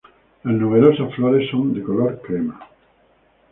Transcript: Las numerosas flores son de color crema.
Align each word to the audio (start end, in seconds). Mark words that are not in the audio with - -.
Las 0.45 0.55
numerosas 0.55 1.13
flores 1.13 1.47
son 1.51 1.75
de 1.75 1.83
color 1.83 2.19
crema. 2.23 2.59